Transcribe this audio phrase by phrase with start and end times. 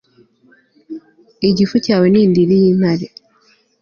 [1.49, 3.07] igifu cyawe ni indiri yintare